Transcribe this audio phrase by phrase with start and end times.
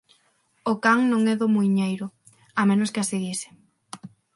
[0.71, 2.07] O can non é do muiñeiro,
[2.61, 3.49] a menos que a seguise.